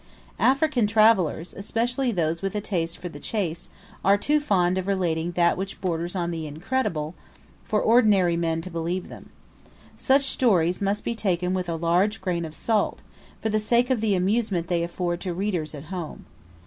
[0.39, 3.69] African travellers especially those with a taste for the chase
[4.03, 7.13] are too fond of relating that which borders on the incredible
[7.65, 9.29] for ordinary men to believe them.
[9.97, 13.03] Such stories must be taken with a large grain of salt,
[13.43, 16.25] for the sake of the amusement they afford to readers at home.